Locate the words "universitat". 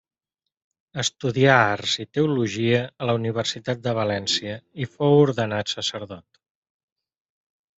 3.19-3.83